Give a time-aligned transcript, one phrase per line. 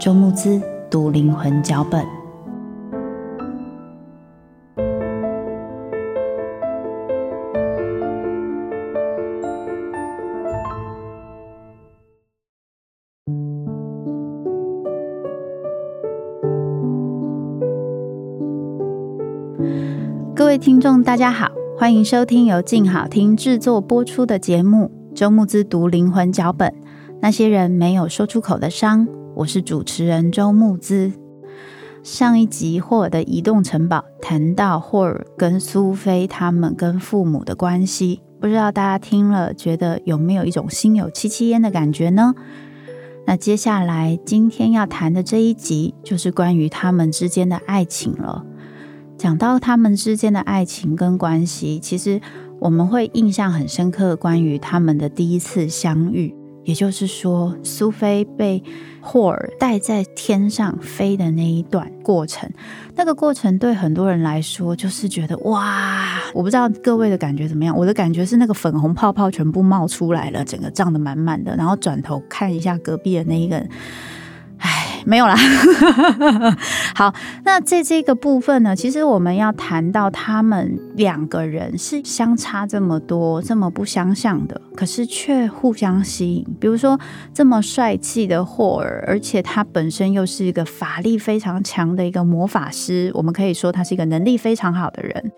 [0.00, 2.04] 周慕姿读灵魂脚本。
[20.34, 21.48] 各位听众，大家好。
[21.76, 26.70] 欢迎收听由静好听制作播出的节目《周慕姿读灵魂脚本》，
[27.20, 29.06] 那些人没有说出口的伤。
[29.36, 31.12] 我是主持人周慕姿。
[32.04, 42.34] 上一集霍尔的移动城堡谈到霍尔跟苏菲他们跟父母的关系，不知道大家听了觉得有没有一种心有戚戚焉的感觉呢？
[43.26, 48.44] 那接下来今天要谈的这一集就是关于他们之间的爱情了。
[49.18, 52.20] 讲到他们之间的爱情跟关系，其实
[52.60, 58.62] 我们会印象很深刻，关于他们的第一次相遇，也就是说，苏菲被
[59.00, 62.50] 霍尔带在天上飞的那一段过程。
[62.96, 67.76] 那个过程对很多人来说，就是觉得哇，我不知道各位的感觉怎么样。
[67.76, 73.64] 我的感觉是那个粉红泡泡全部冒出来了，整个胀得满满的，然后转头看一下隔壁的那一个。
[75.04, 75.36] 没有啦，
[76.94, 86.46] 好，那在这个部分呢，其实我们要谈到他们两个人是相差这么多、这么不相像的，可是却互相吸引。
[86.58, 86.98] 比如说
[87.34, 95.32] 这么帅气的霍尔，而且他本身又是一个法力非常强的一个魔法师，我们可以说他是一个能力非常好的人。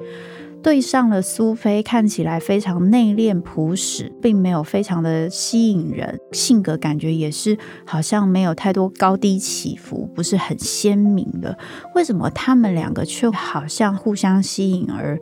[0.67, 7.57] 对上了苏菲，看起来非常内敛朴实，并没有非常的吸引人，性格感觉也是
[7.87, 11.57] 好像没有太多高低起伏，不是很鲜明的。
[11.95, 15.17] 为什么他们两个却好像互相吸引而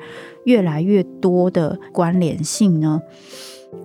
[0.46, 3.02] 越来越多的关联性呢？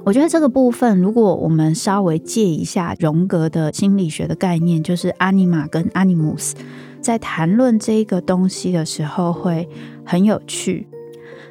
[0.05, 6.55] 我觉得这个部分，如果我们稍微借一下荣格的心理学的概念，就是阿尼玛跟阿尼姆斯，
[7.01, 9.67] 在谈论这个东西的时候，会
[10.05, 10.87] 很有趣。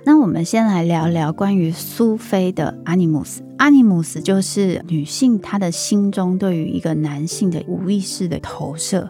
[0.09, 3.43] 那我们先来聊聊关于苏菲的阿尼姆斯。
[3.59, 9.07] 阿尼姆斯就是女性她的心中对于一个男性的无意识的投射，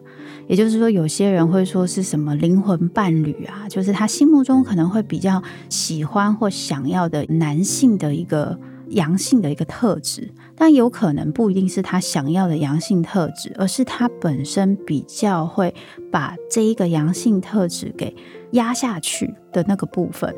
[0.49, 8.59] 也就是说，有些人会说是什么灵魂伴侣啊，就是她心目中可能会比较喜欢或想要的男性的一个
[8.89, 15.73] 阳性的一个特质，但有可能不一定是她想要的阳性特质，而是她本身比较会
[16.11, 18.17] 把这一个阳性特质给
[18.51, 20.35] 压下去的那个部分。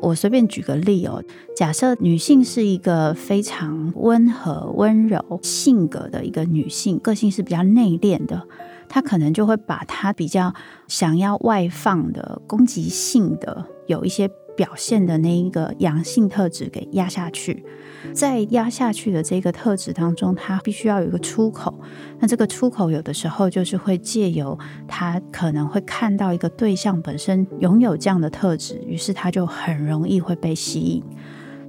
[0.00, 1.22] 我随便举个例哦，
[1.56, 8.46] 假设女性是一个非常温和、温柔性格的一个女性，个性是比较内敛的，
[8.88, 10.54] 她可能就会把她比较
[10.86, 14.30] 想要外放的、攻击性的，有一些。
[14.58, 17.64] 表现的那一个阳性特质给压下去，
[18.12, 21.72] 在压下去的这个特质当中，它必须要有一个出口。
[22.18, 24.58] 那这个出口有的时候就是会借由
[24.88, 31.04] 他可能会看到一个对象本身拥有这样的特质，于是他就很容易会被吸引。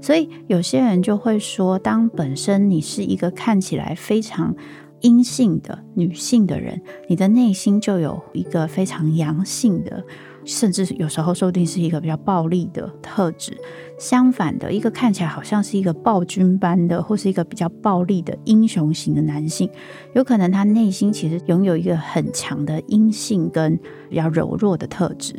[0.01, 4.55] 所以有些人就会说，当本身你是一个看起来非常
[5.01, 10.03] 阴性的女性的人，你的内心就有一个非常阳性的。
[10.51, 13.55] 甚至有时候说不定是一个比较暴力的特质。
[13.99, 19.69] 相反的，一个看起来好像是一个暴君般的，或是一个比较暴力的英雄型的男性，
[20.13, 23.77] 有可能他内心其实拥有一个很强的阴性跟
[24.09, 25.35] 比较柔弱的特质。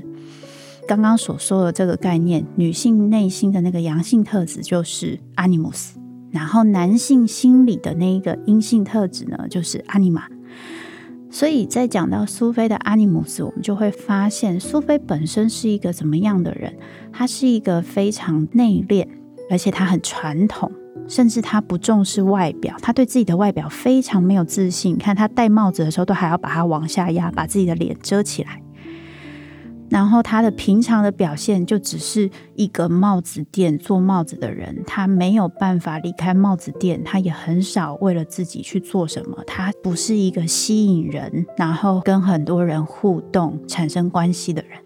[0.87, 5.99] 刚刚所说的这个概念，女性内心的那个阳性特质就是阿尼姆斯，
[6.31, 10.25] 然后男性心里的那一个阴性特质呢，就是阿尼玛。
[11.31, 16.75] 所以在讲到苏菲的阿尼姆斯，我们就会发现苏菲本身是一个怎么样的人？
[17.13, 19.07] 她是一个非常内敛，
[19.49, 20.71] 而且她很传统，
[21.07, 24.99] 甚至她不重视外表，她对自己的外表非常没有自信。
[24.99, 28.61] 看她戴帽子的时候，都还要把它往下压，把自己的脸遮起来。
[29.91, 39.43] 然后他的平常的表现就只是一个帽子店做帽子的人，他没有办法离开帽子店，他也很少为了自己去做什么。
[39.49, 44.79] 他不是一个吸引人，然后跟很多人互动、产生关系的人。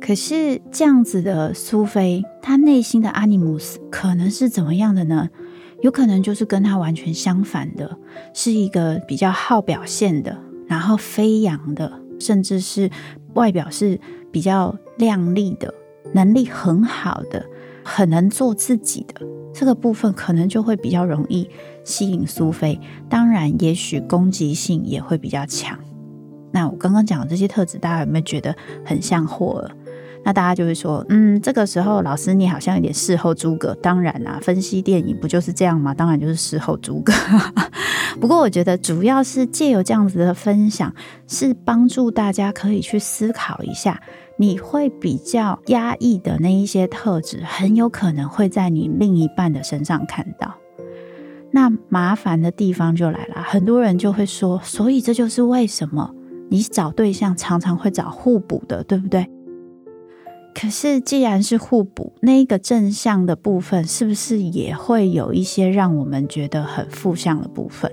[0.00, 5.30] 可是这样子的苏菲，她内心的阿尼姆斯可能是怎么样的呢？
[5.82, 7.96] 有可能就是跟她完全相反的，
[8.34, 10.36] 是一个比较好表现的，
[10.66, 12.90] 然后飞扬的，甚至是。
[13.34, 14.00] 外表是
[14.32, 15.72] 比较靓丽的，
[16.12, 17.44] 能力很好的，
[17.84, 21.48] 很能做自己的这个部分，可能就会比较容易
[21.84, 22.80] 吸引苏菲。
[23.08, 25.78] 当然，也许攻击性也会比较强。
[26.52, 28.54] 那我刚刚讲的这些特质，大家有没有觉得
[28.84, 29.70] 很像霍尔？
[30.24, 33.74] 那大家就会说，嗯，这个时候老师你好像有点事后诸葛。
[33.82, 35.92] 当然啦，分析电影不就是这样吗？
[35.92, 37.12] 当然就是事后诸葛。
[38.20, 40.94] 不过我觉得主要是借由这样子的分享，
[41.28, 44.00] 是帮助大家可以去思考一下，
[44.38, 50.54] 你会比较压抑的那一些特质，很有可能会在你另一半的身上看到。
[51.50, 56.14] 那麻烦的地方就来了，很多人就会说，所以这就是为什么
[56.50, 59.28] 你找对象常常会找互补的，对不对？
[60.54, 67.90] 可是，既然是互补，那一个正向的部分，是不是也会有一些让我们觉得很负向的部分？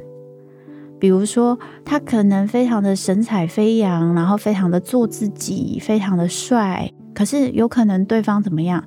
[0.99, 6.91] 比如说，他可能非常的神采飞扬，然后非常的做自己，非常的帅。
[7.15, 8.83] 可是，有可能对方怎么样？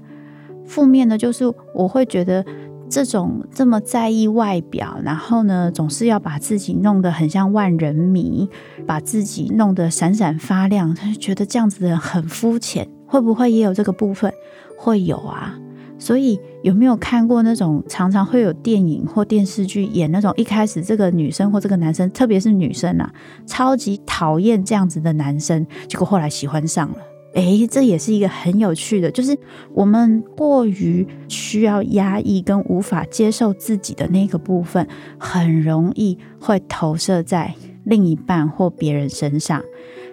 [0.65, 2.47] 负面的就是，我会觉得
[2.89, 8.49] 这种这么在意外表，然后呢，总是要把自己弄得很像万人迷，
[8.87, 12.89] 把自己弄得闪闪发亮，他就觉得这样子的人很肤浅。
[13.15, 14.35] 会不会也有这个部分？
[14.77, 15.57] 会有啊，
[16.01, 23.09] 所以有没有看过那种常常会有电影或电视剧演那种一开始这个女生或这个男生，特别是女生啊，
[23.47, 26.97] 超级讨厌这样子的男生，结果后来喜欢上了。
[27.35, 29.39] 诶，这也是一个很有趣的，就是
[29.73, 34.85] 我们过于需要压抑跟无法接受自己的那个部分，
[35.21, 39.63] 很容易会投射在另一半或别人身上。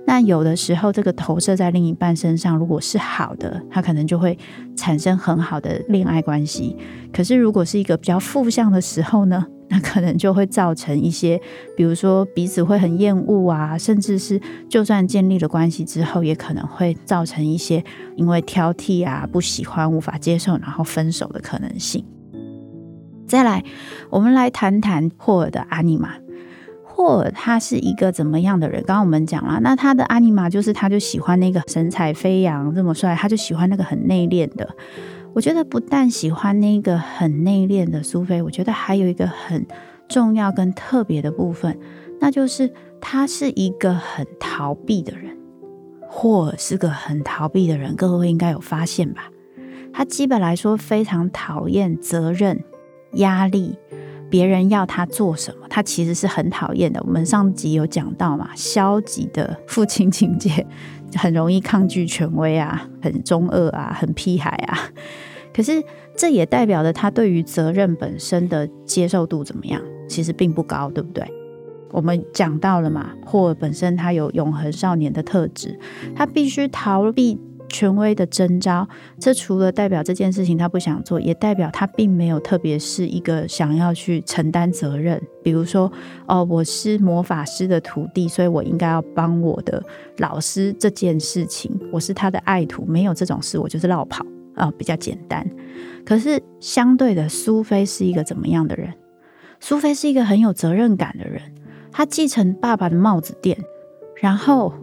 [0.06, 4.38] 那有的时候，这个投射在另一半身上，如果是好的，他可能就会
[4.76, 6.76] 产生很好的恋爱关系。
[7.14, 11.40] 可是，如果是一个比较负向的时候呢， 那可能就会造成一些，
[11.78, 17.82] 比如说彼此会很厌恶啊，甚至是就算建立了关系之后，也可能会造成一些
[18.18, 22.04] 因为挑剔啊、不喜欢、无法接受，然后分手的可能性。
[23.28, 23.64] 再来，
[24.10, 26.16] 我们来谈谈霍尔的阿尼玛。
[27.02, 28.84] 霍尔他是一个怎么样的人？
[28.84, 34.70] 刚刚我们讲了，那他的阿尼玛就是，他就喜欢那个神采飞扬这么帅，他就喜欢那个很内敛的。
[35.34, 39.66] 我觉得不但喜欢那个很内敛的苏菲，我觉得还有一个很
[40.08, 41.76] 重要跟特别的部分，
[42.20, 42.72] 那就是
[43.02, 45.36] 他是一个很逃避的人。
[46.08, 49.24] 霍尔是个很逃避的人，各位应该有发现吧？
[49.92, 52.64] 他基本来说非常讨厌责任、
[53.14, 53.76] 压力。
[54.32, 57.00] 别人要他做什么，他其实是很讨厌的。
[57.06, 60.66] 我们上集有讲到嘛，消极的父亲情结，
[61.16, 64.80] 很容易抗拒权威啊，很中二啊，很屁孩啊。
[65.54, 65.84] 可是
[66.16, 69.82] 这也代表着他对于责任本身的接受度怎么样？
[70.08, 71.24] 其实并不高，对不对？
[71.92, 75.78] 我们讲到了嘛，霍尔本身他有永恒少年的特质，
[76.16, 77.38] 他必须逃避。
[77.72, 78.88] 权威的征召，
[79.18, 85.20] 这除了代表这件事情他不想做，也代表他并没有特别是一个想要去承担责任。
[85.42, 85.92] 比如说，
[86.28, 89.82] 哦，我是魔法师的徒弟，所以我应该要帮我的
[90.18, 91.72] 老师这件事情。
[91.92, 94.24] 我是他的爱徒，没有这种事，我就是落跑
[94.56, 95.44] 啊，比较简单。
[96.06, 98.94] 可是相对的，苏菲是一个怎么样的人？
[99.60, 101.42] 苏菲是一个很有责任感的人，
[101.92, 103.58] 他继承爸爸的帽子店，
[104.22, 104.74] 然后。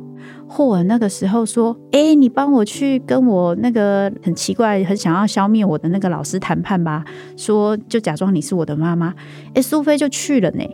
[0.48, 7.04] 霍尔那个时候说：“哎，你帮我去跟我那个很奇怪、很想要消灭我的那个老师谈判吧。
[7.36, 9.14] 说就假装你是我的妈妈。
[9.54, 10.64] 哎，苏菲就去了呢，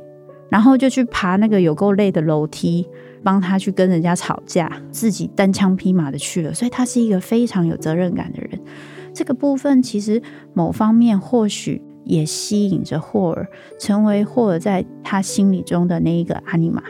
[0.49, 2.87] 然后就去爬那个有够累的楼梯，
[3.25, 8.61] 帮他去跟人家吵架，自己单枪匹马的去了，所以他是一个非常有责任感的人。
[9.13, 10.23] 这个部分其实
[10.55, 16.83] 某方面或许也吸引着霍尔，成为霍尔在他心里中的那一个阿尼玛。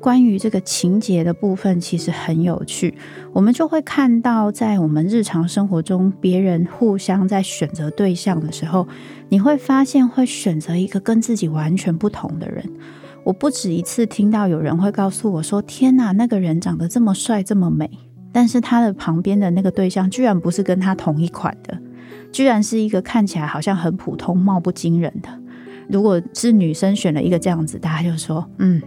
[0.00, 2.94] 关于这个情节的部分，其实很有趣。
[3.34, 8.88] 我们就会看到，在我们日常生活中，别人互相在选择对象的时候，
[9.28, 12.64] 你会发现会选择一个跟自己完全不同的人。
[13.22, 17.90] 我不止一次听到有人会告诉我说：“天哪，那个人长得这么帅，这么美，
[18.32, 21.78] 但是他的旁边的那个对象居然不是跟他同一款的，
[22.32, 25.28] 居然是一个看起来好像很普通、貌不惊人的。”
[25.90, 28.80] 如果是女生选了一个这样子，大家就说：“嗯。”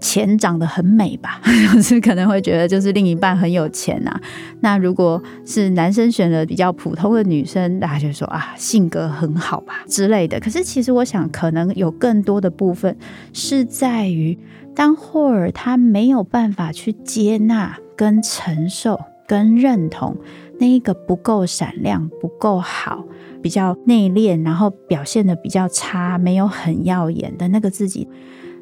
[0.00, 1.40] 钱长得很美吧，
[1.74, 4.20] 就是可能会觉得就是另一半很有钱啊。
[4.60, 10.40] 那如果是男生选了比较普通的女生，大家就说啊，性格很好吧之类的。
[10.40, 12.96] 可是其实我想，可能有更多的部分
[13.32, 14.38] 是在于，
[14.74, 20.16] 当霍尔他没有办法去接纳、跟承受、跟认同
[20.58, 23.04] 那一个不够闪亮、不够好、
[23.42, 28.08] 比较内敛，然后表现得比较差、没有很耀眼的那个自己。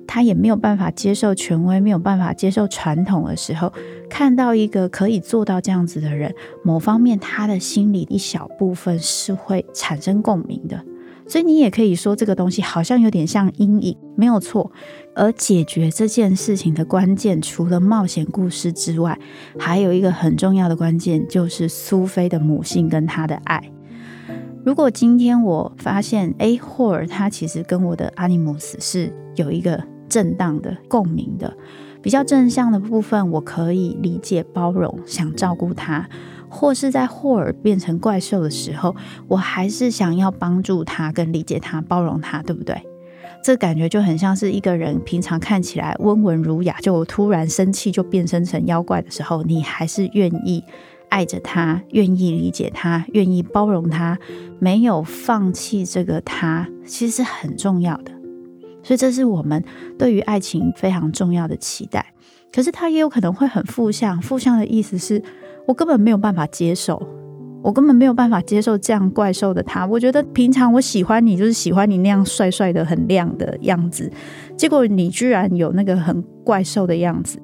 [0.08, 3.70] 他也没有办法接受权威，没有办法接受传统的时候，
[4.08, 6.34] 看到一个可以做到这样子的人，
[6.64, 10.82] 某方面他的心里一小部分是会产生共鸣的。
[11.26, 14.72] 所以你也可以说，这个东西好像有点像阴影，没有错。
[15.14, 19.18] 而解决这件事情的关键，除了冒险故事之外，
[19.58, 23.62] 还有一个很重要的关键，就是苏菲的母性跟她的爱。
[24.64, 29.84] 如果今天我发现，哎，霍尔他其实跟我的阿尼姆斯是有一个。
[30.08, 31.56] 正当的共鸣的
[32.02, 36.04] 比较正向的部分，我可以理解、包容，想照顾他；
[36.48, 38.94] 或是在霍尔变成怪兽的时候，
[39.26, 42.80] 我还是想要帮助他、跟理解他、包容他，对不对？
[43.42, 50.62] 这感觉就很像是一个人平常看起来温文儒雅，就突然生气就变身成妖怪的时候，你还是愿意
[51.08, 54.18] 爱着他，愿意理解他，愿意包容他，
[54.58, 58.12] 没有放弃这个他，其实是很重要的。
[58.88, 59.62] 所以这是我们
[59.98, 62.14] 对于爱情非常重要的期待，
[62.50, 64.18] 可是他也有可能会很负向。
[64.22, 65.22] 负向的意思是
[65.66, 67.06] 我根本没有办法接受，
[67.62, 69.86] 我根本没有办法接受这样怪兽的他。
[69.86, 74.10] 我觉得平常我喜欢你，就是喜欢你那样帅帅的、很亮的样子，
[74.56, 77.38] 结果你居然有那个很怪兽的样子，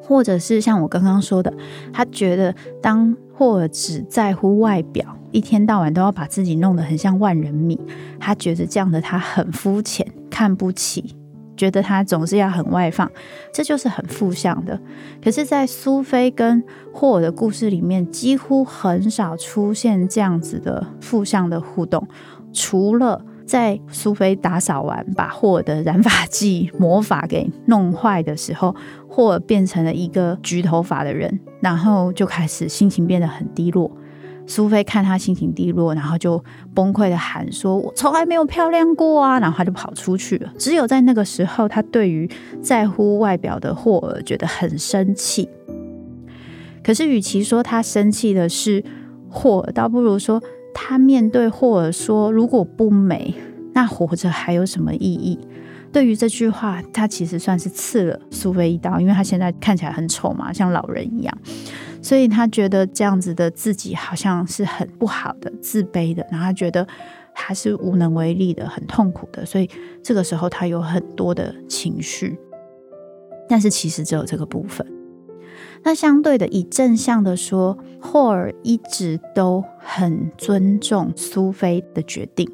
[0.00, 1.52] 或者是像我刚刚说的，
[1.92, 7.80] 他觉得当霍尔只在乎外表，一天到晚都要把自己弄得很像万人迷，
[8.20, 10.06] 他觉得这样的他很肤浅。
[10.30, 11.14] 看不起，
[11.56, 13.08] 觉得他总是要很外放，
[13.52, 14.80] 这就是很负向的。
[15.22, 22.08] 可是，在苏菲跟霍尔的故事里面，几乎很少出现这样子的负向的互动，
[22.52, 28.74] 除了在苏菲打扫完，把霍尔的染发剂魔法给弄坏的时候，
[29.06, 33.90] 霍尔变成了一个橘头发的人，然后就开始心情变得很低落。
[34.46, 36.42] 苏菲看他心情低落，然后就
[36.74, 40.52] 崩溃的喊说：“我从来没有漂亮过啊！”然后他就跑出去了。
[40.58, 42.28] 只有在那个时候，他对于
[42.60, 45.48] 在乎外表的霍尔觉得很生气。
[46.84, 48.84] 可是，与其说他生气的是
[49.28, 50.42] 霍尔，倒不如说
[50.74, 53.34] 他面对霍尔说：“如果不美，
[53.72, 55.38] 那活着还有什么意义？”
[55.92, 61.38] 对于这句话，他其实算是刺了苏菲一刀，因为他现在看起来很丑嘛，像老人一样。
[62.02, 66.86] 所以他觉得这样子的自己好像是很不好的、自卑的，然后他觉得
[67.32, 69.46] 他是无能为力的、很痛苦的。
[69.46, 69.70] 所以
[70.02, 72.36] 这个时候他有很多的情绪，
[73.48, 74.86] 但是其实只有这个部分。
[75.84, 82.50] 那相对的，以正向的说，霍尔一直都很尊重苏菲的决定。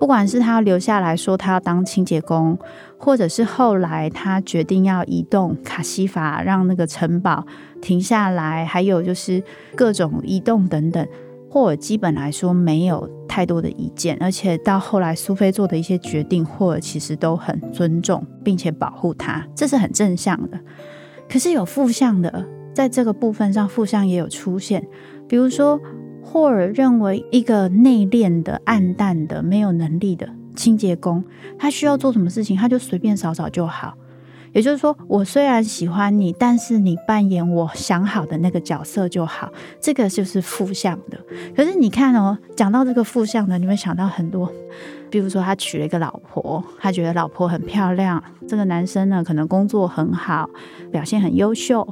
[0.00, 2.58] 不管是他留下来说他要当清洁工，
[3.00, 7.46] 或者是后来他决定要移动卡西法，让那个城堡
[7.80, 9.42] 停下来，还有就是
[9.74, 11.04] 各种移动等等，
[11.48, 20.60] 霍尔基本来说没有太多的意见，而且到后来苏菲做的一些决定，霍尔其实都很尊重并且保护他，这是很正向的。
[21.28, 24.86] 可是有负向的，在这个部分上，负向也有出现，
[25.26, 25.80] 比如说。
[26.22, 31.24] 霍尔认为，一个内敛的、暗淡的、没有能力的清洁工，
[31.58, 33.94] 他需要做什么事情，他就随便扫扫就好。
[34.52, 39.48] 也就是说，我虽然喜欢你，但是你扮演我想好的那个角色就好。
[39.80, 41.16] 这个就是负向的。
[41.54, 44.50] 可是你看哦，讲到这个负向的，你会想到很多，
[45.08, 50.50] 比如说他娶了一个老婆，他觉得老婆很漂亮，这个男生呢，可能工作很好，
[50.90, 51.86] 表现很优秀。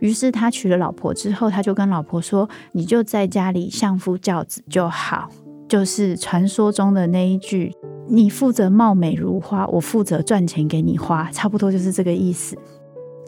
[0.00, 5.28] 于是他娶了老婆之后，他就跟老婆说：“你就在家里相夫教子就好，
[5.68, 7.72] 就是传说中的那一句，
[8.10, 12.58] 你负责貌美如花，我负责赚钱给你花，差不多就是这个意思。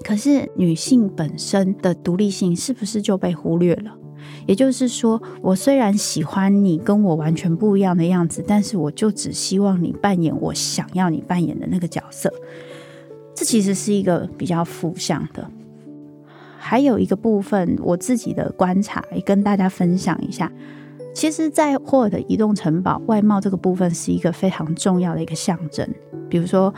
[0.03, 3.97] 可是女性本身的独立性是不是就被忽略了？
[4.47, 12.33] 也就是说，我虽然喜欢你跟我完全不一样的样子，但是我就只希望你扮演我想要你扮演的那个角色。
[13.35, 15.49] 这其实是一个比较负向的。
[16.59, 20.51] 还有一个部分，我自己的观察也跟大家分享一下。
[21.15, 25.87] 其实，在霍尔的移动城堡，外貌这个部分是一个非常重要的一个象征。
[26.29, 26.73] 比如说，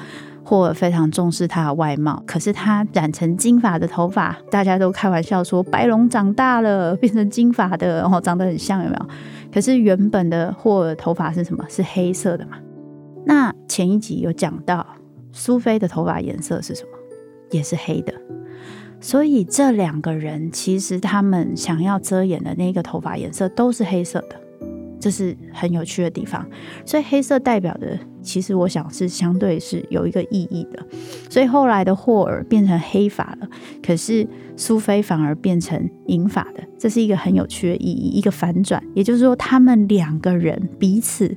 [0.44, 9.06] 霍尔非常重视他的外貌，可是他染成金发的头发，大家都开玩笑说白龙长大了，变成金发的，然后长得很像，有没有？
[9.52, 11.64] 可是原本的霍尔头发是什么？
[11.68, 12.58] 是黑色的嘛？
[13.24, 14.84] 那前一集有讲到，
[15.32, 16.90] 苏菲的头发颜色是什么？
[17.50, 18.12] 也是黑的。
[19.04, 24.40] 所以这两个人其实他们想要遮掩的那个头发颜色都是黑色的，
[24.98, 26.48] 这是很有趣的地方。
[26.86, 30.82] 所以黑色代表的，其实我想是相对是有一个意义的。
[31.28, 33.48] 所以后来的霍尔变成黑发了，
[33.82, 38.82] 可是苏菲反而变成银发的，这是一个很有趣的意义，一个反转。
[38.94, 41.36] 也就是说，他们两个人彼此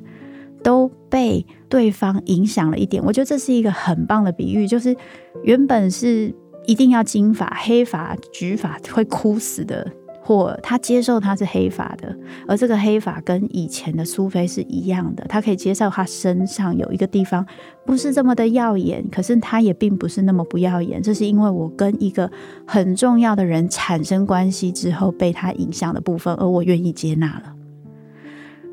[0.63, 3.03] 都被对方影响了一点。
[3.03, 4.95] 我觉得这是一个很棒的比喻，就是
[5.43, 6.33] 原本是。
[6.67, 9.89] 一定要金发、黑发、橘发会哭死的，
[10.21, 12.15] 或他接受他是黑发的，
[12.47, 17.45] 而这个黑发跟以前的苏菲是一样的，他可以接受他身上有一个地方
[17.85, 22.29] 不是这么的耀眼，可是他也并不是那么不耀眼，这是因为我跟一个
[22.67, 27.53] 很重要的人产生关系之后被他影响的部分，而我愿意接纳了。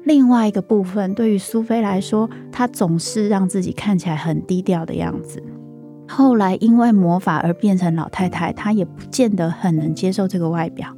[0.03, 5.43] 另外一个部分，对于苏菲来说，她总是让自己看起来很低调的样子。
[6.17, 10.97] 后来因为魔法而变成老太太，她也不见得很能接受这个外表。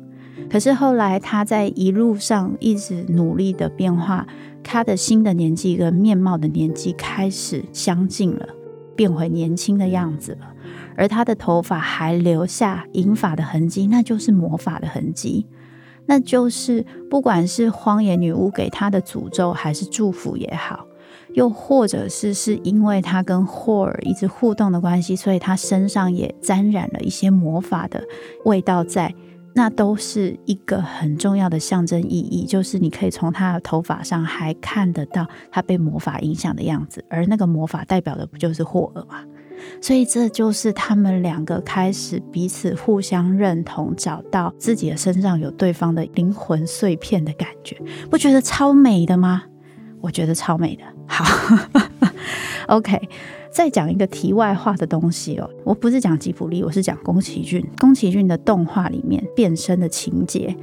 [0.51, 4.27] 可是后来她在一路上一直努力的变化，
[4.63, 8.47] 她的新的年纪跟面貌的年纪开始相近了，
[8.95, 10.53] 变回年轻的样子了。
[10.99, 15.47] 而她的头发还留下银发的痕迹，那就是魔法的痕迹，
[16.05, 20.87] 那就是不管是荒野女巫给她的诅咒还是祝福也好。
[21.37, 28.02] 又或者是是因为他跟霍尔一直互动的关系，所以他身上也沾染了一些魔法的
[28.47, 29.14] 味道在，
[29.55, 39.23] 那都是一个很重要的象征意义，就是你可以从他的头发上还看得到他被魔法影响的样子，而那个魔法代表的不就是霍尔吗？
[39.82, 47.76] 所以这就是他们两个开始彼此互相认同，找到自己的身上有对方的灵魂碎片的感觉，
[48.11, 49.43] 不觉得超美的吗？
[50.00, 50.82] 我觉得超美的。
[51.06, 51.25] 好
[52.69, 53.09] ，OK，
[53.50, 55.49] 再讲一个题外话的东西哦。
[55.65, 57.65] 我不是讲吉卜力，我是讲宫崎骏。
[57.78, 60.56] 宫崎骏的动画里面变身的情节，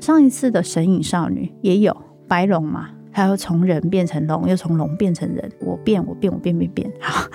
[0.00, 5.50] 上一次的《神隐少女》也有白龙嘛，它又从人变成龙，又从龙变成人。
[5.60, 6.90] 我变，我变，我变变变。
[7.00, 7.28] 好，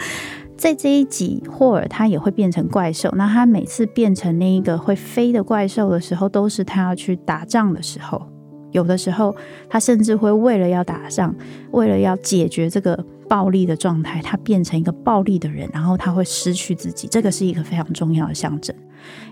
[0.57, 3.13] 在这一集，霍尔他也会变成怪兽。
[3.15, 8.27] 那他每次变成那一个会飞的怪兽的时候，都是他要去打仗的时候。
[8.71, 9.35] 有的时候，
[9.69, 11.33] 他甚至会为了要打仗，
[11.71, 17.07] 为了要解决这个暴力的状态，他变成一个暴力的人，然后他会失去自己。
[17.07, 18.75] 这个是一个非常重要的象征。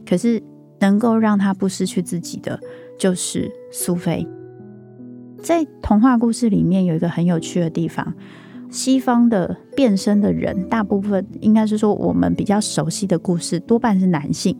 [0.07, 0.41] 可是，
[0.79, 2.59] 能够让他不失去自己的，
[2.97, 4.27] 就是苏菲。
[5.41, 8.13] 在童话故事里面，有一个很有趣的地方：
[8.69, 14.57] 西方的变身的人，大部分应该是说我们比较熟悉的故事，多半是男性。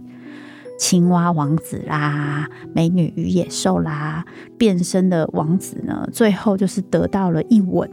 [0.78, 4.26] 青蛙王子啦，美女与野兽啦，
[4.58, 7.90] 变身的王子呢，最后就是得到了一吻，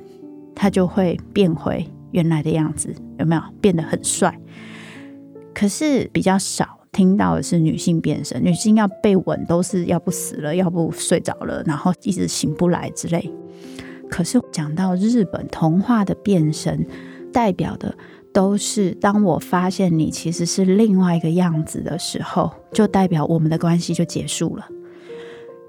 [0.55, 3.42] 他就会变回原来的样子，有没有？
[3.61, 4.37] 变得很帅。
[5.55, 13.33] 可是比较少听到的是女性变身，女性要被吻都是要不死了，要不睡着了，然后一直醒不来之类。
[14.11, 16.87] 可是讲到日本童话的变身，
[17.33, 17.95] 代表的。
[18.33, 24.66] 都是当我发现你其实是另外一个样子的时候，就代表我们的关系就结束了。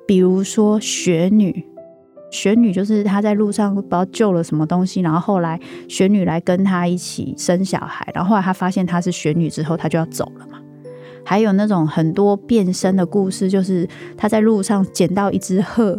[0.07, 1.65] 比如说雪女，
[2.31, 10.59] 雪女就是她在路上不知道救了什么东西，然后后来雪女来跟她一起生小孩，然后后来她发现她是雪女之后，她就要走了嘛。
[11.25, 15.97] 还有那种很多变身的故事，就是她在路上捡到一只鹤，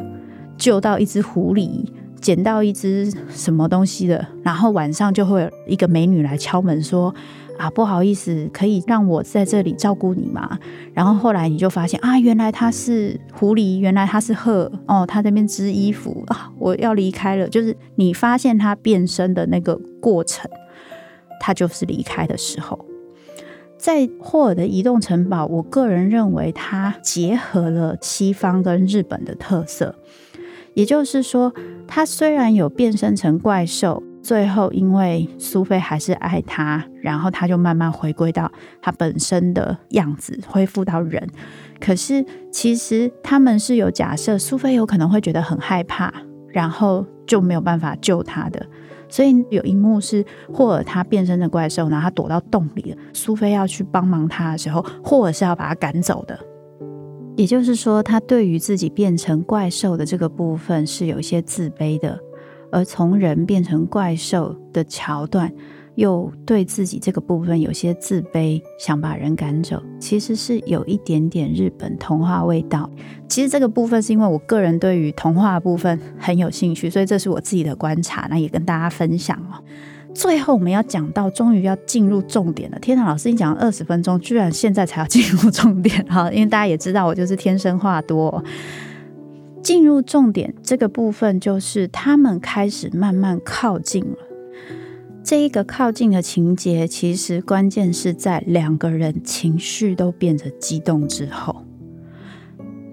[0.57, 1.87] 救到一只狐狸。
[2.25, 7.15] 捡到一只什么东西的，然后晚上就会有一个美女来敲门说
[7.59, 10.59] ：“啊，不好意思，可以让我在这里照顾你吗？”
[10.95, 17.47] 然后后来你就发现啊，原来他是狐狸，原来他是鹤哦，他在那边织衣服啊，我要离开了。
[17.47, 20.51] 就是你发现他变身的那个过程，
[21.39, 22.87] 他就是离开的时候。
[23.77, 29.95] 在霍尔的移动城堡，我个人认为它结合了西方跟日本的特色。
[30.75, 31.53] 也就是说，
[31.87, 38.51] 他虽然有变身成怪兽，最后因为苏菲还是爱他，然后他就慢慢回归到
[38.83, 41.29] 他本身的样子，恢复到人。
[41.81, 46.13] 可是其实他们是有假设，苏菲有可能会觉得很害怕，
[46.49, 48.67] 然后就没有办法救他的。
[49.09, 52.97] 所以有一幕是霍尔他变身的怪兽，然后他躲到洞里了。
[53.13, 56.37] 苏菲要去帮忙他的时候，霍尔是要把他赶走的。
[57.37, 62.19] 也就是说，他对于自己变成怪兽的这个部分是有些自卑的，
[62.71, 65.53] 而从人变成怪兽的桥段。
[65.97, 72.91] 又对自己这个部分有些自卑，想把人赶走，其实是有一点点日本童话味道。
[73.29, 79.63] 其实这个部分是因为我个人对于童话部分很有兴趣，所以这是我自己的观察，那也跟大家分享哦。
[80.15, 82.79] 最后我们要讲到，终于要进入重点了。
[82.79, 86.31] 天哪，老师，你讲了二十分钟，居然现在才要进入重点 哈？
[86.31, 88.43] 因为大家也知道我就是天生话多。
[89.63, 94.19] 进入重点这个部分，就是他们开始慢慢靠近了。
[95.23, 101.65] 这一个靠近的情节，其实关键是在两个人情绪都变得激动之后。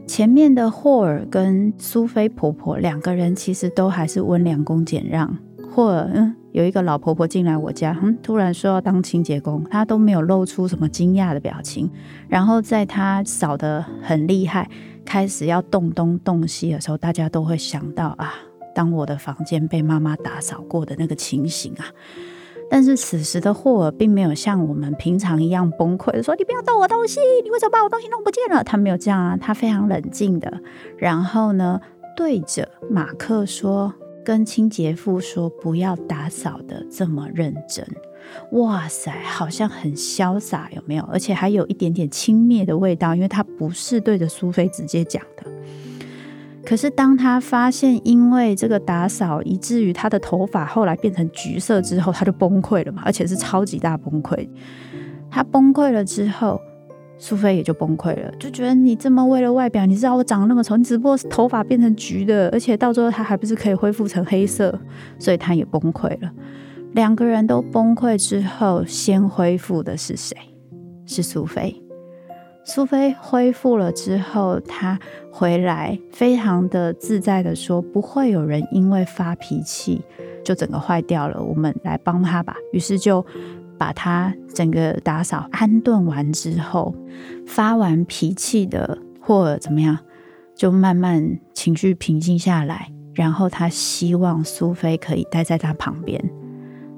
[0.07, 5.37] 前面的霍尔跟苏菲婆婆两个人其实都还是温良恭俭让。
[5.69, 11.89] 霍尔，嗯，有一个老婆婆进来我家，嗯，突然说要当清洁工，她都没有露出什么惊讶的表情。
[12.27, 14.69] 然后在她扫得很厉害，
[15.05, 18.33] 开始要动东动西的时候，大家都会想到啊。
[18.73, 21.83] 当我的房间被妈妈打扫过的那个情形啊，
[22.69, 30.61] 但是此时的霍尔并没有像我们平常一样崩溃的说：“你不要动我东西，你为什么把我东西弄不见了？”他没有这样啊，他非常冷静的，
[30.97, 31.81] 然后呢，
[32.15, 37.85] 对着马克说，跟清洁妇说：“不要打扫的这么认真。”
[38.51, 41.03] 哇塞，好像很潇洒，有没有？
[41.11, 45.51] 而且还有一点点轻蔑的味道，因为他不是对着苏菲直接讲的。
[46.63, 54.47] 可是当他发现，因为这个打扫，以至于他的头发后来变成橘色之后，他就崩溃了嘛，而且是超级大崩溃。
[55.29, 56.61] 他崩溃了之后，
[57.23, 64.75] 苏菲也就崩溃了，就觉得你这么为了外表，你知道我长得那么丑，你只不过是头发变成橘的，而且到最后他还不是可以恢复成黑色，
[65.19, 66.31] 所以他也崩溃了。
[66.93, 70.35] 两个人都崩溃之后，先恢复的是谁？
[71.05, 71.79] 是苏菲。
[72.63, 74.97] 苏菲恢复了之后，她
[75.31, 80.01] 回来非常的自在的说：“不会有人因为发脾气
[80.43, 83.25] 就整个坏掉了，我们来帮他吧。”于是就
[83.81, 86.93] 把他整个打扫安顿完之后，
[87.47, 89.97] 发完脾气的或怎么样，
[90.55, 92.91] 就慢慢情绪平静下来。
[93.15, 96.23] 然后他希望苏菲可以待在他旁边，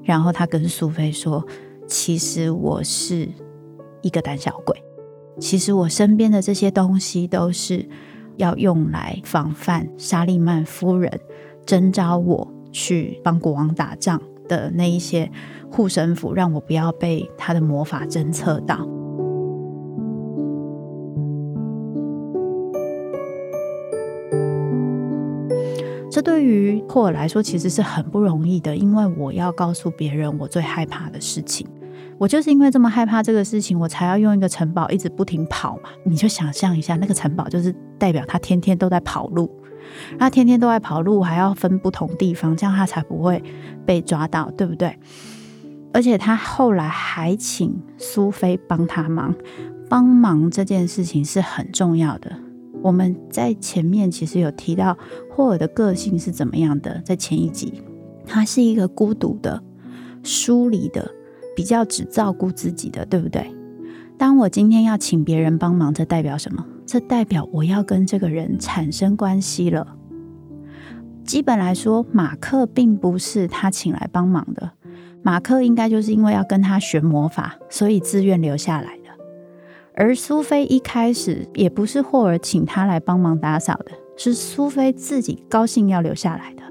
[0.02, 1.42] 然后他跟苏菲说
[1.88, 3.30] ：“其实我是
[4.02, 4.76] 一个胆小鬼。”
[5.40, 7.88] 其实我身边的这些东西都是
[8.36, 11.18] 要用来防范沙利曼夫人
[11.64, 15.30] 征召我去帮国王打仗的那一些
[15.70, 18.88] 护身符，让我不要被他的魔法侦测到。
[26.10, 31.66] 这对于霍尔来说其实是很不容易的，因为我要告诉别人我最害怕的事情。
[32.16, 35.88] 我就是因为这么害怕这个事情，我才要用一个城堡一直不停跑嘛。
[36.04, 39.50] 你就想象一下，那个城堡就是代表他天天都在跑路，
[40.18, 43.42] 他天天都在跑路，还要分不同地方，这样他才不会
[43.84, 44.98] 被抓到，对不对？
[45.92, 49.34] 而且他后来还请苏菲帮他忙，
[49.88, 52.36] 帮忙这件事情是很重要的。
[52.82, 54.96] 我们在前面其实有提到
[55.30, 57.82] 霍尔的个性是怎么样的，在前一集，
[58.26, 59.62] 他是一个孤独的、
[60.22, 61.10] 疏离的。
[61.56, 63.48] 比较只照顾自己的，对不对？
[64.18, 66.66] 当我今天要请别人帮忙，这代表什么？
[66.86, 69.96] 这代表我要跟这个人产生关系了。
[71.24, 74.72] 基本来说，马克并不是他请来帮忙的，
[75.22, 79.04] 马克应该就是因为要跟他学魔法，所以自愿留下来的。
[79.94, 86.62] 而苏菲一开始也不是霍尔请他来帮忙打扫的，是苏菲自己高兴要留下来的，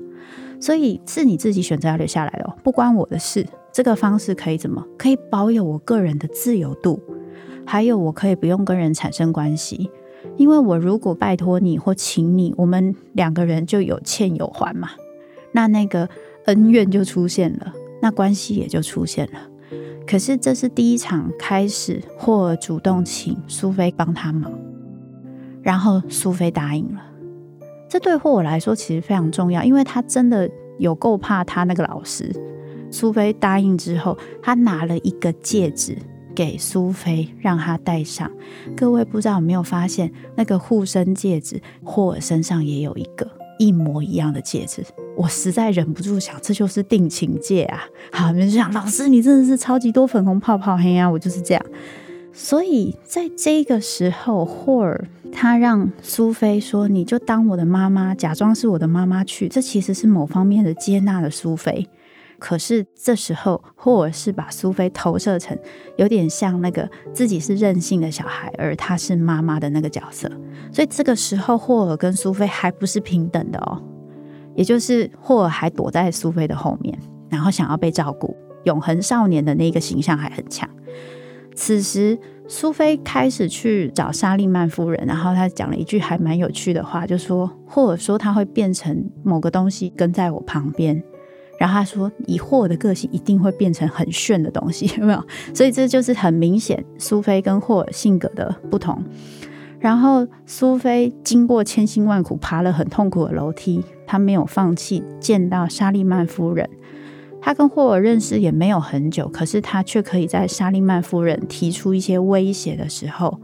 [0.60, 3.48] 所以是你自己选择要留下来的哦，不关我的事。
[3.72, 4.86] 这个方式可以怎么？
[5.00, 7.02] 可以保有我个人的自由度，
[7.66, 9.90] 还有我可以不用跟人产生关系，
[10.38, 14.90] 因为我如果拜托你或请你，我们两个人就有欠有还嘛，
[15.52, 16.10] 那那个
[16.46, 19.40] 恩怨就出现了，那关系也就出现了。
[20.06, 24.52] 可是这是第一场开始，霍尔主动请苏菲帮他忙，
[25.62, 27.02] 然后苏菲答应了。
[27.88, 32.34] 这对霍尔来说其实非常重要，因为他真的有够怕他那个老师。
[32.92, 35.98] 苏菲答应之后，他拿了一个戒指
[36.36, 38.30] 给苏菲，让她戴上。
[38.76, 43.28] 各位不知道有没有发现，那个护身戒指，霍尔身上也有一个。
[43.60, 44.84] 一模一样的戒指。
[45.16, 47.84] 我实在忍不住想，这就是定情戒啊！
[48.12, 51.10] 好，你们就想，老师你真的是超级多粉红泡泡黑啊！
[51.10, 51.64] 我就是这样。
[52.34, 61.88] 所以在这个时候，霍尔他让苏菲说：“你就当我的妈妈，假装是我的妈妈去。”这其实是某方面的接纳了苏菲。
[62.44, 65.58] 可是这时候，霍尔是把苏菲投射成
[65.96, 70.30] 有点像那个自己是任性的小孩，而他是妈妈的那个角色。
[70.70, 73.82] 所以这个时候，霍尔跟苏菲还不是平等的哦。
[74.56, 80.70] 也就是霍尔还躲在苏菲的后面，然后想要被照顾，永恒少年的那个形象还很强。
[81.56, 91.02] 此时，苏菲开始去找莎莉曼夫人，然后她讲了一句还蛮有趣的话，就说霍尔说他会变成某个东西跟在我旁边，
[91.64, 95.26] 然后他说以霍尔的个性一定会变成很炫的东西， 有没有？
[95.54, 99.02] 所以这就是很明显苏菲跟霍尔性格的不同。
[99.80, 106.70] 然后苏菲经过千辛万苦爬了很痛苦的楼梯，她没有放弃见到莎莉曼夫人。
[107.40, 113.40] 她跟霍尔认识也没有很久，可是她却可以在莎莉曼夫人提出一些威胁的时候，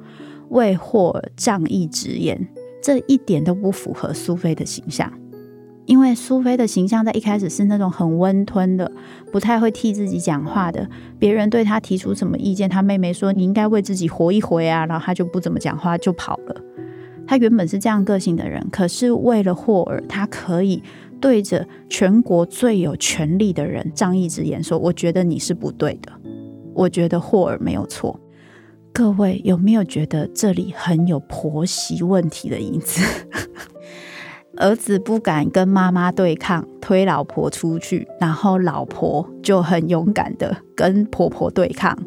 [0.50, 2.50] 为霍尔仗义执言。
[2.84, 5.10] 这一点都不符合苏菲的形象。
[5.90, 8.92] 因为苏菲的形象在一开始是那种很温吞的，
[9.32, 10.88] 不太会替自己讲话的。
[11.18, 16.62] 别人对他提出什么意见，他妹妹说你应该为自己活一回啊，然后他就不怎么讲话就跑了。
[17.26, 20.84] 他原本是这样个性的人，可是为了霍尔，他可以
[21.20, 26.12] 对着全国最有权力的人仗义执言，说我觉得你是不对的，
[26.76, 28.20] 我觉得霍尔没有错。
[28.94, 33.02] 各位有没有觉得这里很有婆媳问题的影子？
[34.60, 41.98] 儿子不敢跟妈妈对抗，推老婆出去，然后老婆就很勇敢的跟婆婆对抗，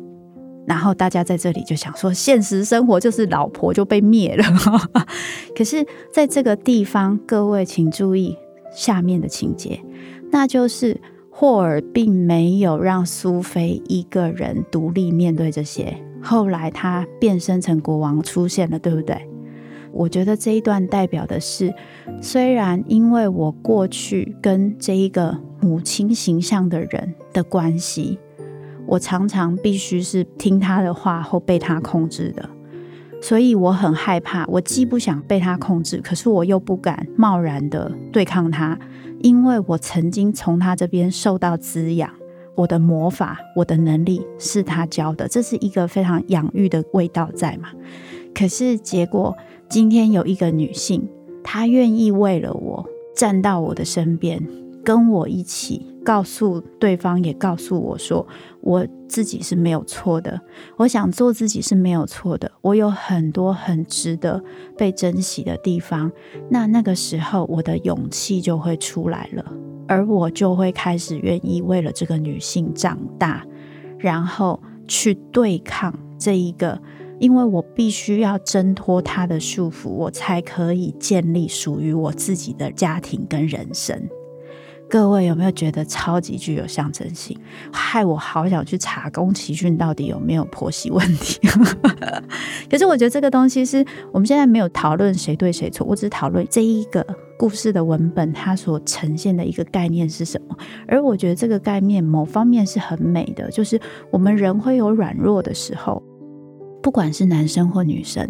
[0.67, 4.45] 然后大家在这里就想说，现实生活就是老婆就被灭了。
[5.57, 8.37] 可是，在这个地方，各位请注意
[8.71, 9.81] 下面的情节，
[10.31, 19.27] 那就是霍尔并没有让苏菲一个人独立面对这些，后来他变身成国王出现了，对不对？
[19.93, 21.73] 我觉得这一段代表的是，
[22.21, 28.19] 虽然因为我过去跟这一个母亲形象的人的关系，
[28.87, 32.49] 我常常必须是听他的话或被他控制的，
[33.21, 34.47] 所以我很害怕。
[34.47, 38.79] 我既不想被他控制，可是我又不敢贸然的对抗他，
[39.21, 42.11] 因为我曾经从他这边受到滋养，
[42.55, 47.69] 我的魔法、我的能力是他教的，这是一个非常养育的味道在嘛。
[48.35, 49.37] 可是结果。
[49.73, 51.09] 今天有一个女性，
[51.43, 54.47] 她愿意为了我站到我的身边，
[54.85, 58.27] 跟我一起告诉对方，也告诉我说，
[58.61, 60.39] 我自己是没有错的。
[60.77, 62.53] 我想做自己是没有错的。
[62.61, 64.45] 我有很多很值得
[64.77, 66.13] 被珍惜的地方。
[66.51, 69.43] 那那个时候，我的勇气就会出来了，
[69.89, 73.43] 而我就会开始愿意为了这个女性长大，
[73.97, 76.79] 然后去对抗这一个。
[77.23, 83.97] 因为我必须要挣脱他的束缚，我才可以建立属于我自己的家庭跟人生。
[84.91, 87.39] 各位有没有觉得超级具有象征性？
[87.73, 91.39] 害我好想去查宫崎骏到底有没有婆媳问题。
[92.69, 97.07] 可是我觉得这个东西是我们现在没有讨论谁对谁错，我只讨论这一个
[97.39, 100.57] 故事的文本它所呈现的一个概念是什么。
[100.89, 103.81] 而我觉得这个概念某方面是很美的，就是
[104.11, 106.03] 我们人会有软弱的时候。
[106.83, 108.29] 不管是男生或女生，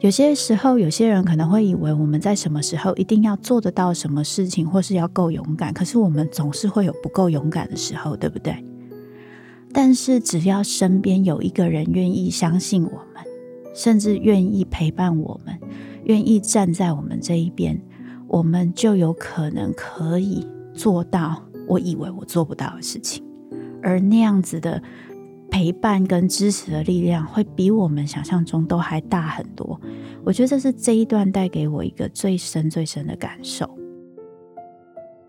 [0.00, 5.74] 有些时候，有些人可能会以为我们在什么时候一定要做得到什么事情，或是要够勇敢。
[5.74, 8.64] 可是我们总是会有不够勇敢的时候，对不对？
[9.72, 13.22] 但是只要身边有一个人愿意相信我们，
[13.74, 15.54] 甚至愿意陪伴我们，
[16.04, 17.78] 愿意站在我们这一边，
[18.28, 23.22] 我们就有可能可以做到我以为我做不到的事情。
[23.82, 24.82] 而那样子的。
[25.50, 29.80] 陪伴跟支持的力量会比我们想象中都还大很多。
[30.24, 33.68] 我觉得这是这一段带给我一个最深最深的感受。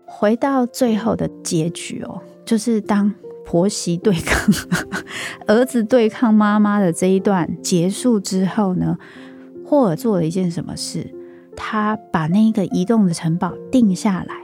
[0.06, 3.12] 回到最后的结局哦，就是当
[3.44, 4.54] 婆媳对抗、
[5.46, 8.98] 儿子对抗妈妈的这一段结束之后呢，
[9.64, 11.14] 霍尔做了一件什么事？
[11.56, 14.34] 他把那个移动的城堡定下来，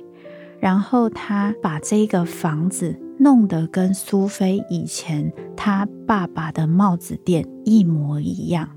[0.60, 2.98] 然后他把这个房子。
[3.18, 8.68] 弄得跟苏菲以前她爸爸的帽子店一模一样。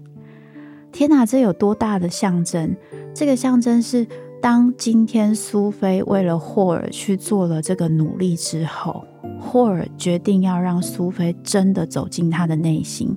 [0.92, 2.76] 天哪，这有多大的象征？
[3.14, 4.08] 这个象征是，
[4.42, 9.06] 当今天苏菲为了霍尔去做了这个努力之后，
[9.40, 13.16] 霍尔决定要让苏菲真的走进他的内心。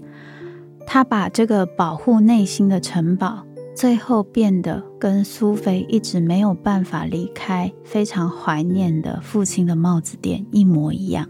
[0.87, 11.29] 他把这个保护内心的城堡最后变得跟苏菲一直没有办法离开、非常怀念的父亲的帽子店一模一样。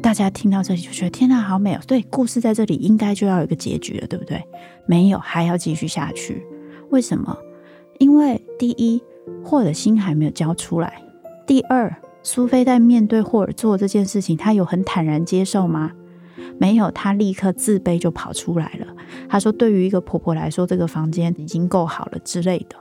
[0.00, 1.80] 大家听到这里就觉得天哪，好美哦！
[1.86, 4.42] 对，故事在这里应该就要有一个结局了，对不对？
[4.86, 6.46] 没有，还要继续下去。
[6.90, 7.36] 为什么？
[7.98, 9.02] 因为第一，
[9.42, 10.88] 霍尔心还没有交出来；
[11.46, 15.90] 第二，苏菲在面对霍尔做这件事情，她有很坦然接受吗？
[16.58, 18.85] 没有，她立刻自卑就跑出来了。
[19.28, 22.76] 她说：“对于一个婆婆来说，这个房间已经够好了之类的。”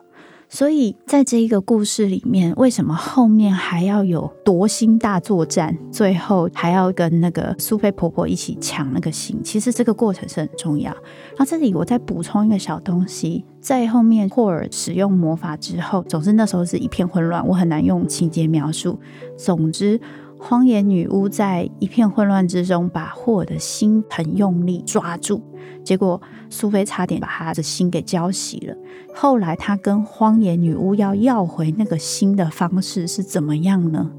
[0.47, 5.75] 所以，在这一个故事里面，为什么后面还要有夺心大作战？
[5.91, 9.41] 最后还要跟那个苏菲婆婆一起抢那个心？
[9.43, 10.91] 其实这个过程是很重要。
[10.91, 18.99] 然后这里我再补充一个小东西，在后面霍尔使用魔法之后，总之那时候是一片混乱，我很难用情节描述。
[19.35, 19.99] 总之。
[20.47, 25.41] 荒野女巫在一片混乱之中，把霍尔的心很用力抓住，
[25.83, 28.77] 结果苏菲差点把他的心给浇熄了。
[29.15, 34.11] 后来他跟荒野女巫要要回那个心的方式是怎么样呢？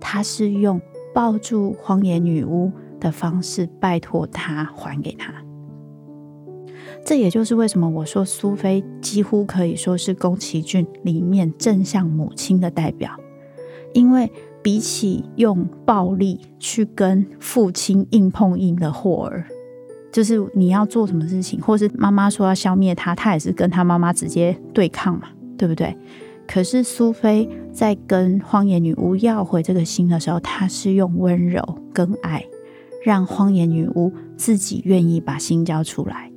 [0.00, 0.80] 他是用
[1.14, 5.30] 抱住荒野女巫的方式，拜托她还给他。
[7.04, 13.14] 这也就是为什么我说苏菲几乎可以说是宫崎骏里面正向母亲的代表，
[13.92, 14.32] 因为。
[14.62, 19.44] 比起用暴力去跟父亲硬碰硬的霍尔，
[20.12, 25.96] 就是你要做什么事情，或是妈妈说要消灭他，他也是跟他妈妈直接对抗嘛，对不对？
[26.46, 32.44] 可是苏菲在跟荒野女巫要回这个心的时候，她是用温柔跟爱，
[33.04, 36.28] 让荒野女巫自己愿意把心交出来。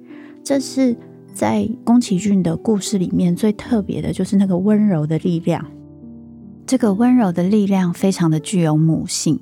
[0.44, 0.96] 这是
[1.34, 5.66] 在宫崎骏的故事里面最特别的，就是那个温柔的力量。
[6.66, 9.40] 这个温柔的力量非常的具有母性，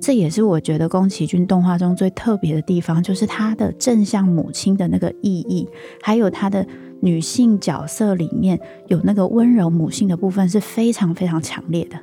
[0.00, 5.68] 这也是我觉得宫崎骏动画中最特别的地方，就是他的正向母亲的那个意义，
[6.02, 6.66] 还有他的
[7.00, 11.98] 女性角色里面有那个温柔母性的部分是非常非常强烈的，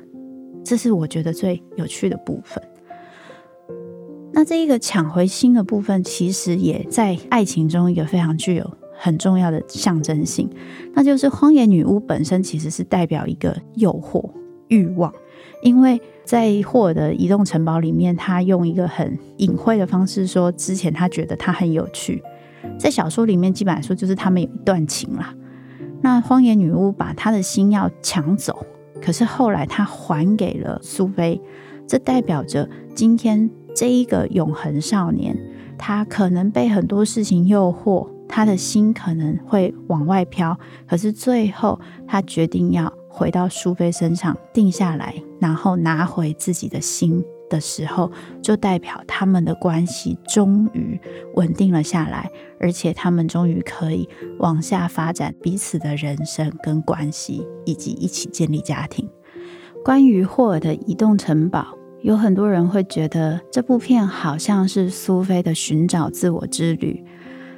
[0.64, 2.62] 这是我觉得最有趣的部分。
[4.32, 10.50] 那这一个抢回心的部分，其实也在爱情中一个非常具有很重要的象征性，
[10.94, 14.28] 那就是荒野女巫本身其实是代表一个诱惑。
[14.68, 15.12] 欲望，
[15.62, 22.22] 因为在霍尔的移动城堡里面，他用一个很隐晦的方式说，之前他觉得他很有趣。
[22.78, 25.34] 在小说里面，基本来说就是他们有一段情啦。
[26.02, 28.66] 那荒野女巫把他的心要抢走，
[29.00, 31.40] 可是后来他还给了苏菲，
[31.86, 35.36] 这代表着今天这一个永恒少年，
[35.78, 42.92] 他可能被很多事情诱惑，他的心可能会往外飘，可是最后他决定要。
[43.16, 51.00] 回到苏菲身上定下来，然后拿回自己的心的时候，就代表他们的关系终于
[51.34, 54.06] 稳定了下来，而且他们终于可以
[54.38, 59.08] 往下发展彼此的人生跟关系，以及一起建立家庭。
[59.82, 61.68] 关于霍尔的移动城堡，
[62.02, 67.02] 有很多人会觉得这部片好像是苏菲的寻找自我之旅，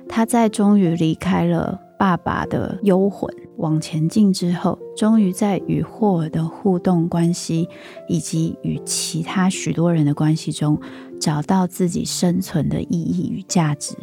[0.09, 3.29] 她在终于离开了爸爸的幽魂。
[3.57, 7.69] 往前进之后，终于在与霍尔的互动关系
[8.09, 10.81] 以及与其他许多人的关系中，
[11.21, 13.97] 找到自己生存的意义与价值。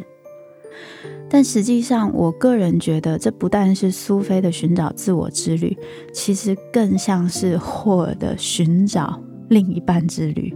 [1.29, 5.75] 但实际上，我个人觉得，这不但是苏菲的寻找自我之旅，
[6.13, 10.53] 其实更像是霍尔的寻找另一半之旅。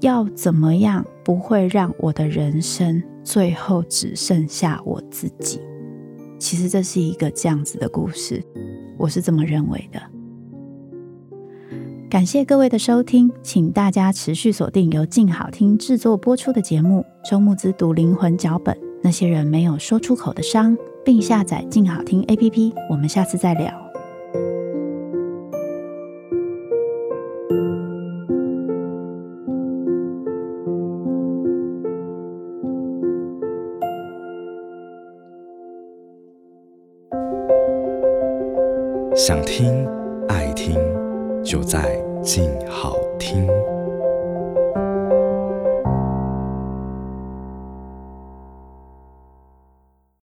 [0.00, 5.58] 要怎么样不会让我的人生最后只剩下我自己？
[6.42, 8.42] 其实这是一个这样子的故事，
[8.98, 10.02] 我是这么认为的。
[12.10, 18.74] 感谢各位的收听，请大家持续锁定由静好听制作播出的节目《周牧之读灵魂脚本》，
[19.04, 22.72] 那些人没有说出口的伤，并下载静好听 APP。
[22.90, 23.91] 我们下次再聊。
[39.24, 39.86] 想听、
[40.28, 40.74] 爱听，
[41.44, 43.46] 就在静好听。